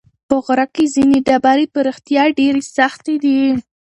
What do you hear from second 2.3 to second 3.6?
ډېرې سختې دي.